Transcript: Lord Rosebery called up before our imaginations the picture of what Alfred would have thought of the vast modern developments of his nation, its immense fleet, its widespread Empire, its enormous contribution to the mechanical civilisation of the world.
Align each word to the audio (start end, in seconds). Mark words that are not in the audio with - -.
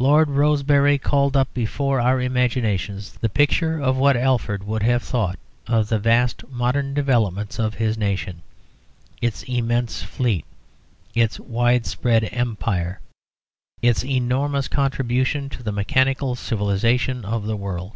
Lord 0.00 0.28
Rosebery 0.28 0.98
called 0.98 1.36
up 1.36 1.54
before 1.54 2.00
our 2.00 2.20
imaginations 2.20 3.12
the 3.12 3.28
picture 3.28 3.78
of 3.80 3.96
what 3.96 4.16
Alfred 4.16 4.64
would 4.64 4.82
have 4.82 5.04
thought 5.04 5.38
of 5.68 5.88
the 5.88 6.00
vast 6.00 6.42
modern 6.50 6.94
developments 6.94 7.60
of 7.60 7.74
his 7.74 7.96
nation, 7.96 8.42
its 9.20 9.44
immense 9.44 10.02
fleet, 10.02 10.44
its 11.14 11.38
widespread 11.38 12.28
Empire, 12.32 12.98
its 13.80 14.04
enormous 14.04 14.66
contribution 14.66 15.48
to 15.50 15.62
the 15.62 15.70
mechanical 15.70 16.34
civilisation 16.34 17.24
of 17.24 17.44
the 17.46 17.56
world. 17.56 17.92